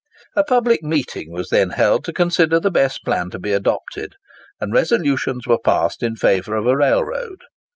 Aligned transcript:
A 0.35 0.43
public 0.43 0.81
meeting 0.81 1.31
was 1.31 1.49
then 1.49 1.69
held 1.69 2.03
to 2.05 2.11
consider 2.11 2.59
the 2.59 2.71
best 2.71 3.03
plan 3.05 3.29
to 3.29 3.37
be 3.37 3.53
adopted, 3.53 4.15
and 4.59 4.73
resolutions 4.73 5.45
were 5.45 5.59
passed 5.59 6.01
in 6.01 6.15
favour 6.15 6.55
of 6.55 6.65
a 6.65 6.75
railroad. 6.75 7.43